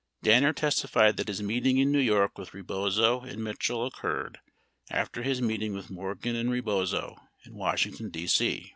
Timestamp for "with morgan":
5.75-6.35